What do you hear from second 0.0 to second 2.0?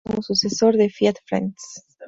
Se creó como sucesor del Fiat France.